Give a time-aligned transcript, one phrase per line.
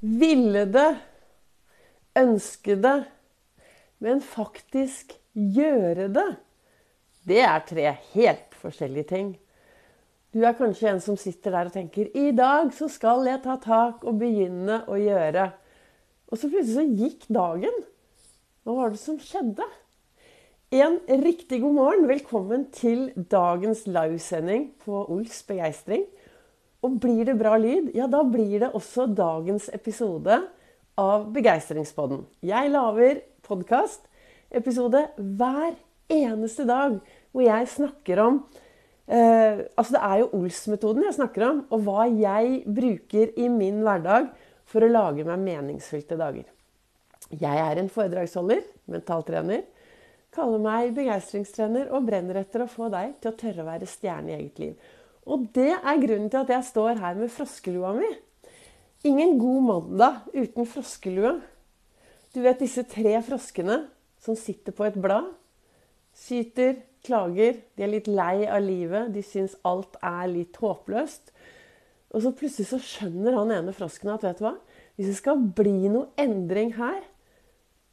[0.00, 0.90] ville det,
[2.18, 2.98] ønske det,
[4.02, 6.28] men faktisk gjøre det,
[7.28, 9.32] det er tre helt forskjellige ting.
[10.32, 13.56] Du er kanskje en som sitter der og tenker i dag så skal jeg ta
[13.60, 15.48] tak og begynne å gjøre.
[16.28, 17.84] Og så plutselig så gikk dagen.
[18.62, 19.64] Hva var det som skjedde?
[20.76, 22.08] En riktig god morgen.
[22.10, 26.04] Velkommen til dagens livesending på Ols begeistring.
[26.86, 30.36] Og blir det bra lyd, ja, da blir det også dagens episode
[30.98, 32.20] av Begeistringspodden.
[32.46, 35.72] Jeg lager podkast-episode hver
[36.06, 37.00] eneste dag
[37.34, 38.38] hvor jeg snakker om
[39.10, 43.82] eh, Altså, det er jo Ols-metoden jeg snakker om, og hva jeg bruker i min
[43.82, 44.30] hverdag
[44.68, 46.46] for å lage meg meningsfylte dager.
[47.28, 49.66] Jeg er en foredragsholder, mentaltrener,
[50.30, 54.30] kaller meg begeistringstrener og brenner etter å få deg til å tørre å være stjerne
[54.30, 54.94] i eget liv.
[55.28, 58.08] Og det er grunnen til at jeg står her med froskelua mi.
[59.06, 61.36] Ingen god mandag uten froskelue.
[62.32, 63.82] Du vet disse tre froskene
[64.24, 65.28] som sitter på et blad.
[66.16, 71.30] Syter, klager, de er litt lei av livet, de syns alt er litt håpløst.
[72.08, 74.56] Og så plutselig så skjønner han ene frosken at vet du hva?
[74.96, 77.02] Hvis det skal bli noe endring her,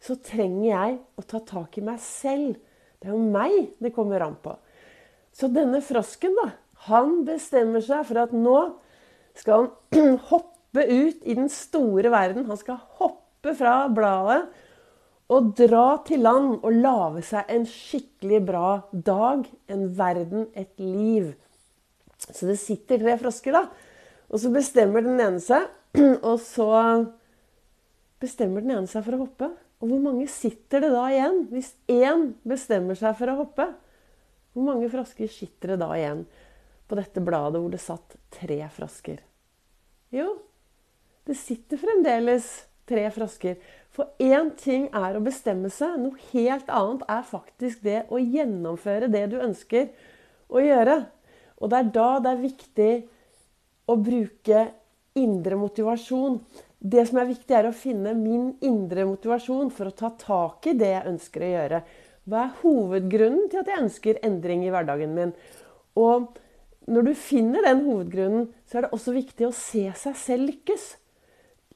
[0.00, 2.58] så trenger jeg å ta tak i meg selv.
[3.00, 4.52] Det er jo meg det kommer an på.
[5.32, 6.50] Så denne frosken, da,
[6.88, 8.56] han bestemmer seg for at nå
[9.38, 12.46] skal han hoppe ut i den store verden.
[12.48, 14.42] Han skal hoppe fra bladet
[15.30, 21.30] og dra til land og lage seg en skikkelig bra dag, en verden, et liv.
[22.20, 23.66] Så det sitter tre frosker, da.
[24.30, 25.68] Og så bestemmer den ene seg,
[26.28, 26.70] og så
[28.20, 29.52] bestemmer den ene seg for å hoppe.
[29.80, 31.44] Og hvor mange sitter det da igjen?
[31.52, 33.70] Hvis én bestemmer seg for å hoppe,
[34.52, 36.24] hvor mange frosker sitter det da igjen
[36.90, 39.20] på dette bladet hvor det satt tre frosker?
[40.10, 40.32] Jo,
[41.28, 42.48] det sitter fremdeles
[42.90, 43.60] tre frosker.
[43.94, 49.10] For én ting er å bestemme seg, noe helt annet er faktisk det å gjennomføre
[49.10, 49.90] det du ønsker
[50.50, 50.98] å gjøre.
[51.60, 52.92] Og det er da det er viktig
[53.90, 54.66] å bruke
[55.18, 56.38] indre motivasjon.
[56.80, 60.76] Det som er viktig, er å finne min indre motivasjon for å ta tak i
[60.78, 61.82] det jeg ønsker å gjøre.
[62.30, 65.34] Hva er hovedgrunnen til at jeg ønsker endring i hverdagen min?
[65.98, 66.30] Og
[66.90, 70.86] når du finner den hovedgrunnen, så er det også viktig å se seg selv lykkes.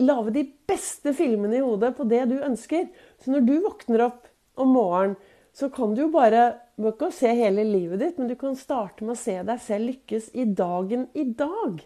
[0.03, 2.89] Lage de beste filmene i hodet på det du ønsker.
[3.23, 4.27] Så når du våkner opp
[4.59, 5.17] om morgenen,
[5.55, 9.05] så kan du jo bare Du ikke se hele livet ditt, men du kan starte
[9.07, 11.77] med å se deg selv lykkes i dagen i dag.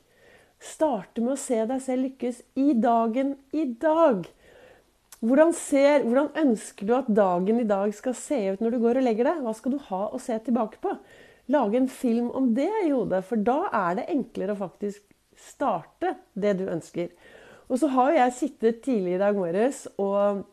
[0.65, 4.25] Starte med å se deg selv lykkes i dagen i dag.
[5.21, 9.03] Hvordan, ser, hvordan, ønsker du at dagen i dag skal se ut når du går
[9.03, 9.45] og legger deg?
[9.45, 10.97] Hva skal du ha å se tilbake på?
[11.49, 15.05] Lage en film om det i hodet, for da er det enklere å faktisk
[15.39, 17.13] starte det du ønsker.
[17.69, 20.45] Og så har jeg sittet tidlig i dag morges og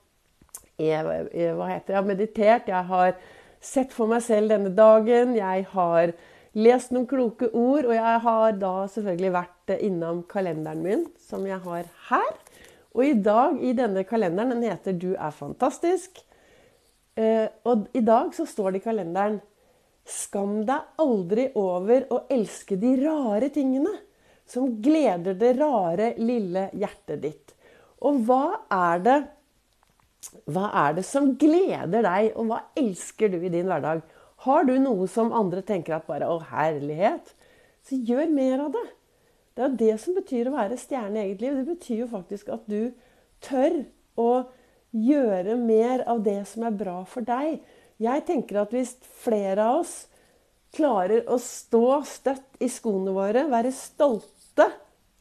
[0.76, 2.68] hva heter det, meditert.
[2.68, 3.14] Jeg har
[3.64, 5.36] sett for meg selv denne dagen.
[5.38, 6.12] Jeg har
[6.56, 11.60] lest noen kloke ord, og jeg har da selvfølgelig vært innom kalenderen min, som jeg
[11.64, 12.32] har her.
[12.96, 16.24] Og i dag i denne kalenderen, den heter 'Du er fantastisk'.
[17.18, 19.42] Eh, og i dag så står det i kalenderen
[20.06, 23.98] 'Skam deg aldri over å elske de rare tingene'
[24.46, 27.56] som gleder det rare, lille hjertet ditt.
[28.06, 29.16] Og hva er det
[30.50, 34.02] hva er det som gleder deg, og hva elsker du i din hverdag?
[34.46, 37.34] Har du noe som andre tenker at bare 'Å, herlighet',
[37.86, 38.88] så gjør mer av det.
[39.56, 41.56] Det er jo det som betyr å være stjerne i eget liv.
[41.56, 42.94] Det betyr jo faktisk at du
[43.42, 43.86] tør
[44.18, 44.46] å
[44.92, 47.62] gjøre mer av det som er bra for deg.
[48.02, 49.96] Jeg tenker at hvis flere av oss
[50.76, 54.68] klarer å stå støtt i skoene våre, være stolte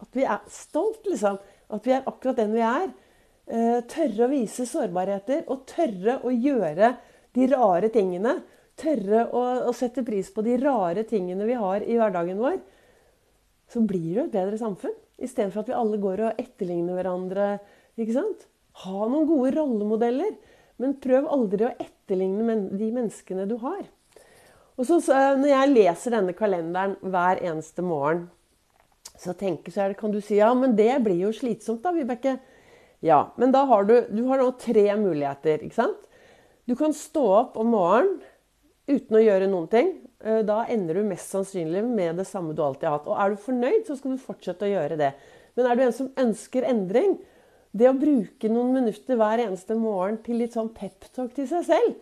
[0.03, 1.39] At vi er stolt, liksom.
[1.73, 2.91] At vi er akkurat den vi er.
[3.47, 6.91] Eh, tørre å vise sårbarheter og tørre å gjøre
[7.35, 8.35] de rare tingene
[8.81, 12.59] tørre å, å, sette pris på de rare tingene vi har i hverdagen vår,
[13.71, 14.97] så blir det et bedre samfunn.
[15.23, 17.49] Istedenfor at vi alle går og etterligner hverandre.
[17.97, 18.49] ikke sant?
[18.83, 20.35] Ha noen gode rollemodeller,
[20.83, 23.85] men prøv aldri å etterligne de menneskene du har.
[24.75, 24.99] Og så,
[25.39, 28.27] Når jeg leser denne kalenderen hver eneste morgen,
[29.15, 32.39] så tenker så det, kan du si ja, men det blir jo slitsomt, da, Vibeke.
[33.05, 35.63] Ja, men da har du, du har nå tre muligheter.
[35.63, 36.09] ikke sant?
[36.67, 38.19] Du kan stå opp om morgenen
[38.89, 39.93] uten å gjøre noen ting,
[40.25, 43.09] eh, da ender du mest sannsynlig med det samme du alltid har hatt.
[43.09, 45.13] Og er du fornøyd, så skal du fortsette å gjøre det.
[45.55, 47.19] Men er du en som ønsker endring,
[47.75, 51.95] det å bruke noen minutter hver eneste morgen til litt sånn peptalk til seg selv,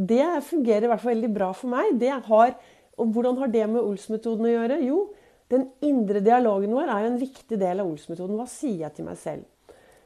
[0.00, 2.00] det fungerer i hvert fall veldig bra for meg.
[2.30, 2.54] Har,
[2.96, 4.78] og hvordan har det med Ols-metoden å gjøre?
[4.86, 5.00] Jo,
[5.52, 8.38] den indre dialogen vår er jo en viktig del av Ols-metoden.
[8.38, 9.44] Hva sier jeg til meg selv?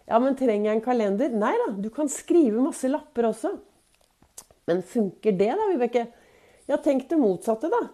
[0.09, 1.37] Ja, men trenger jeg en kalender?
[1.45, 3.55] Nei da, du kan skrive masse lapper også.
[4.69, 6.09] Men funker det, da, Vibeke?
[6.67, 7.85] Ja, tenk det motsatte, da.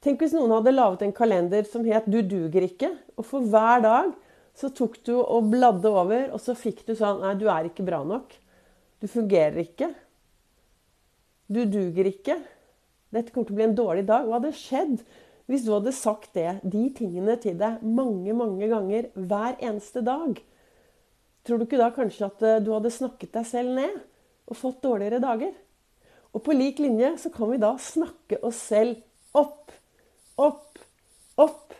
[0.00, 3.82] Tenk hvis noen hadde laget en kalender som het 'Du duger ikke', og for hver
[3.84, 4.14] dag
[4.60, 7.86] så tok du og bladde over, og så fikk du sånn 'Nei, du er ikke
[7.86, 8.36] bra nok'.
[9.00, 9.94] Du fungerer ikke.
[11.48, 12.36] Du duger ikke.
[13.10, 14.26] Dette kommer til å bli en dårlig dag.
[14.28, 15.00] Hva hadde skjedd
[15.50, 20.38] hvis du hadde sagt det, de tingene til deg mange, mange ganger hver eneste dag?
[21.42, 23.96] Tror du ikke da kanskje at eh, du hadde snakket deg selv ned
[24.46, 25.56] og fått dårligere dager?
[26.30, 29.00] Og på lik linje så kan vi da snakke oss selv
[29.34, 29.72] opp,
[30.38, 30.78] opp,
[31.40, 31.74] opp.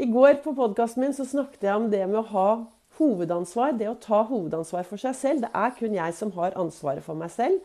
[0.00, 2.48] I går på podkasten min så snakket jeg om det med å ha
[2.96, 3.74] hovedansvar.
[3.76, 5.42] Det å ta hovedansvar for seg selv.
[5.44, 7.60] Det er kun jeg som har ansvaret for meg selv.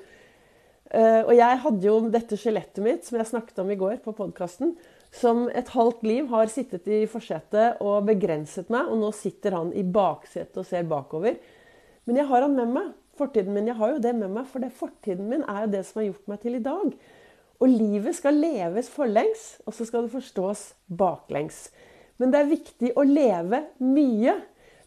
[0.91, 4.13] Eh, og jeg hadde jo dette skjelettet mitt som jeg snakket om i går på
[4.17, 4.75] podkasten,
[5.15, 9.71] som et halvt liv har sittet i forsetet og begrenset meg, og nå sitter han
[9.71, 11.39] i baksetet og ser bakover.
[12.03, 12.93] Men jeg har han med meg.
[13.15, 15.85] Fortiden min, Jeg har jo det med meg, for det fortiden min er jo det
[15.88, 16.95] som har gjort meg til i dag.
[17.63, 21.69] Og livet skal leves forlengs, og så skal det forstås baklengs.
[22.21, 24.35] Men det er viktig å leve mye.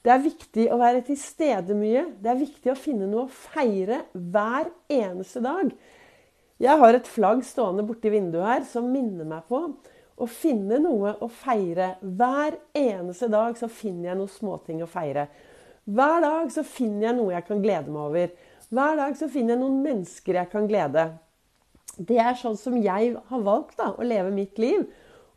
[0.05, 2.07] Det er viktig å være til stede mye.
[2.23, 5.73] Det er viktig å finne noe å feire hver eneste dag.
[6.59, 9.61] Jeg har et flagg stående borti vinduet her som minner meg på
[10.19, 11.93] å finne noe å feire.
[12.03, 15.29] Hver eneste dag så finner jeg noen småting å feire.
[15.89, 18.33] Hver dag så finner jeg noe jeg kan glede meg over.
[18.69, 21.07] Hver dag så finner jeg noen mennesker jeg kan glede.
[21.99, 24.85] Det er sånn som jeg har valgt da, å leve mitt liv.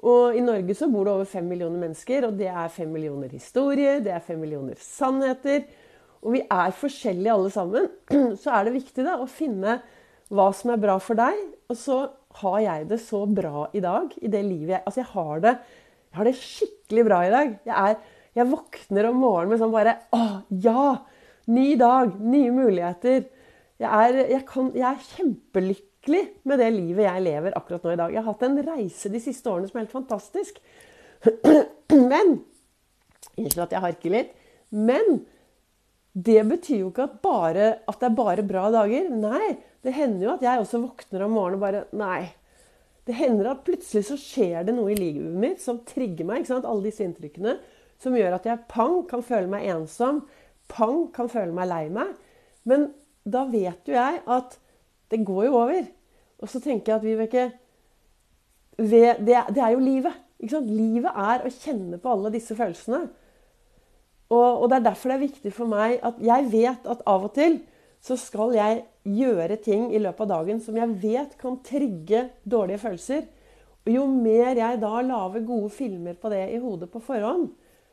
[0.01, 3.29] Og i Norge så bor det over fem millioner mennesker, og det er fem millioner
[3.29, 5.67] historier, det er fem millioner sannheter.
[6.21, 7.89] Og vi er forskjellige alle sammen.
[8.41, 9.79] Så er det viktig da å finne
[10.31, 11.37] hva som er bra for deg.
[11.69, 11.99] Og så
[12.41, 15.53] har jeg det så bra i dag, i det livet jeg Altså, jeg har det,
[16.11, 17.53] jeg har det skikkelig bra i dag.
[17.67, 20.23] Jeg, er, jeg våkner om morgenen med sånn bare Å,
[20.63, 20.85] ja!
[21.51, 23.25] Ny dag, nye muligheter.
[23.81, 27.93] Jeg er, jeg kan, jeg er kjempelykkelig lykkelig med det livet jeg lever akkurat nå
[27.93, 28.13] i dag.
[28.13, 30.61] Jeg har hatt en reise de siste årene som er helt fantastisk.
[32.11, 32.41] Men
[33.37, 34.31] Unnskyld at jeg harker litt.
[34.69, 35.21] Men
[36.13, 39.09] det betyr jo ikke at, bare, at, det er bare bra dager.
[39.13, 39.55] Nei,
[39.85, 42.33] det hender jo at jeg også våkner om morgenen og bare Nei.
[43.07, 46.41] Det hender at plutselig så skjer det noe i livet mitt som trigger meg.
[46.41, 46.67] ikke sant?
[46.69, 47.55] Alle disse inntrykkene.
[48.01, 50.25] Som gjør at jeg pang kan føle meg ensom.
[50.69, 52.11] Pang kan føle meg lei meg.
[52.67, 52.89] Men
[53.23, 54.59] da vet jo jeg at
[55.11, 55.87] det går jo over.
[56.41, 57.49] Og så tenker jeg at Vibeke
[58.81, 60.15] det, det er jo livet.
[60.41, 63.03] Livet er å kjenne på alle disse følelsene.
[64.31, 67.27] Og, og, det er derfor det er viktig for meg at jeg vet at av
[67.27, 67.59] og til
[68.01, 72.81] så skal jeg gjøre ting i løpet av dagen som jeg vet kan trigge dårlige
[72.81, 73.27] følelser.
[73.85, 77.49] Og jo mer jeg da lager gode filmer på det i hodet på forhånd,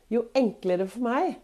[0.09, 1.35] jo enklere for meg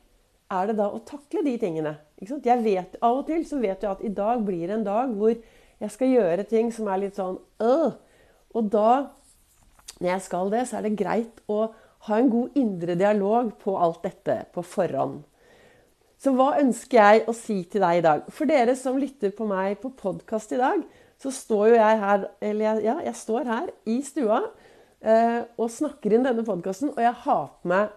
[0.54, 1.96] er det da å takle de tingene.
[2.22, 5.14] Jeg vet, Av og til så vet jeg at i dag blir det en dag
[5.18, 5.36] hvor
[5.82, 7.96] jeg skal gjøre ting som er litt sånn øh.
[8.56, 8.92] Og da,
[10.00, 11.66] når jeg skal det, så er det greit å
[12.08, 15.24] ha en god indre dialog på alt dette på forhånd.
[16.22, 18.24] Så hva ønsker jeg å si til deg i dag?
[18.34, 20.86] For dere som lytter på meg på podkast i dag,
[21.22, 24.42] så står jo jeg her Eller ja, jeg står her i stua
[25.00, 27.94] eh, og snakker inn denne podkasten, og jeg har på meg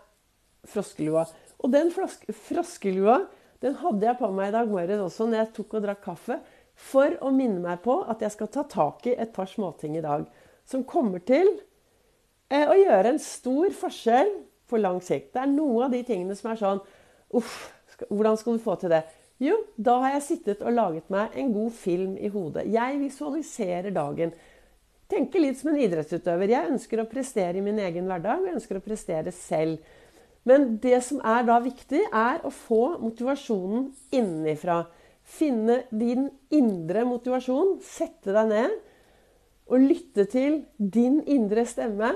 [0.69, 1.25] froskelua.
[1.59, 3.23] Og den froskelua
[3.63, 6.37] den hadde jeg på meg i dag morges også når jeg tok og drakk kaffe
[6.79, 10.05] for å minne meg på at jeg skal ta tak i et par småting i
[10.05, 10.27] dag
[10.69, 11.49] som kommer til
[12.53, 14.31] eh, å gjøre en stor forskjell
[14.69, 15.33] på lang sikt.
[15.35, 16.83] Det er noe av de tingene som er sånn
[17.37, 17.57] Uff,
[18.09, 19.03] hvordan skal du få til det?
[19.43, 22.65] Jo, da har jeg sittet og laget meg en god film i hodet.
[22.73, 24.33] Jeg visualiserer dagen.
[25.09, 26.51] Tenker litt som en idrettsutøver.
[26.51, 28.47] Jeg ønsker å prestere i min egen hverdag.
[28.47, 29.85] Jeg ønsker å prestere selv.
[30.49, 34.83] Men det som er da viktig, er å få motivasjonen innenfra.
[35.29, 37.77] Finne din indre motivasjon.
[37.85, 38.77] Sette deg ned
[39.69, 42.15] og lytte til din indre stemme.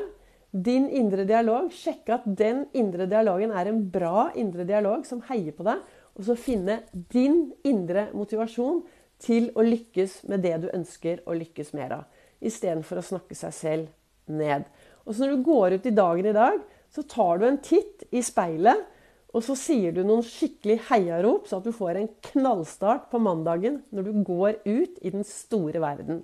[0.52, 1.70] Din indre dialog.
[1.72, 5.82] Sjekke at den indre dialogen er en bra indre dialog som heier på deg.
[6.16, 8.82] Og så finne din indre motivasjon
[9.22, 12.08] til å lykkes med det du ønsker å lykkes mer av.
[12.42, 14.64] Istedenfor å snakke seg selv ned.
[15.06, 16.58] Og så når du går ut i dagen i dag,
[16.92, 18.82] så tar du en titt i speilet
[19.32, 23.80] og så sier du noen skikkelig heiarop, så at du får en knallstart på mandagen
[23.90, 26.20] når du går ut i den store verden.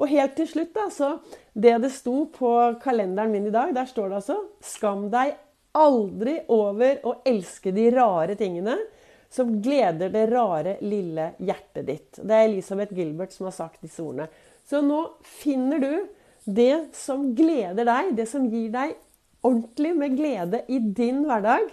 [0.00, 1.18] Og helt til slutt, da, så
[1.52, 5.34] Det det sto på kalenderen min i dag, der står det altså Skam deg
[5.76, 8.78] aldri over å elske de rare tingene
[9.30, 12.18] som gleder det rare, lille hjertet ditt.
[12.18, 14.26] Det er Elisabeth Gilbert som har sagt disse ordene.
[14.66, 15.92] Så nå finner du
[16.44, 18.96] det som gleder deg, det som gir deg
[19.46, 21.68] ordentlig med glede i din hverdag.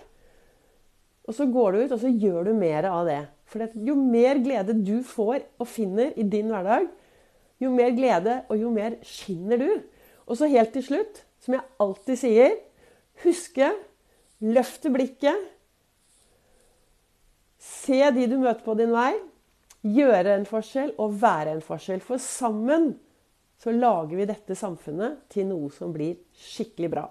[1.27, 3.21] Og så går du ut og så gjør du mer av det.
[3.47, 6.87] For jo mer glede du får og finner i din hverdag,
[7.63, 9.69] jo mer glede og jo mer skinner du.
[10.27, 12.57] Og så helt til slutt, som jeg alltid sier,
[13.23, 13.71] huske
[14.43, 15.47] løfte blikket.
[17.57, 19.13] Se de du møter på din vei.
[19.87, 22.03] Gjøre en forskjell og være en forskjell.
[22.03, 22.91] For sammen
[23.61, 27.07] så lager vi dette samfunnet til noe som blir skikkelig bra.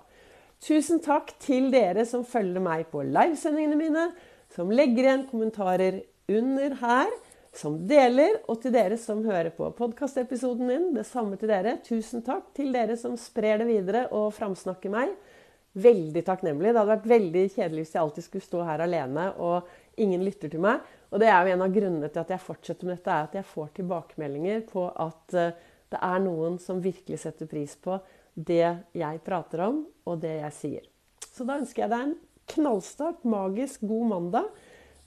[0.67, 4.09] Tusen takk til dere som følger meg på livesendingene mine,
[4.51, 7.13] som legger igjen kommentarer under her,
[7.55, 10.89] som deler, og til dere som hører på podkastepisoden min.
[10.97, 11.77] Det samme til dere.
[11.87, 15.15] Tusen takk til dere som sprer det videre og framsnakker meg.
[15.79, 16.73] Veldig takknemlig.
[16.73, 19.71] Det hadde vært veldig kjedelig hvis jeg alltid skulle stå her alene og
[20.03, 20.83] ingen lytter til meg.
[21.15, 23.39] Og det er jo en av grunnene til at jeg fortsetter med dette, er at
[23.39, 27.99] jeg får tilbakemeldinger på at eh, det er noen som virkelig setter pris på
[28.35, 30.89] det jeg prater om, og det jeg sier.
[31.33, 32.17] Så da ønsker jeg deg en
[32.53, 34.49] knallstart, magisk god mandag.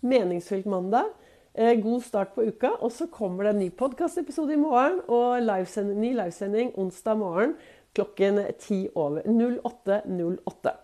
[0.06, 1.12] Meningsfylt mandag.
[1.54, 2.76] Eh, god start på uka.
[2.80, 7.58] Og så kommer det en ny podkastepisode i morgen og livesending, ny livesending onsdag morgen
[7.98, 10.02] klokken 10 over 08.08.
[10.46, 10.76] 08.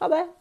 [0.00, 0.39] Ha det!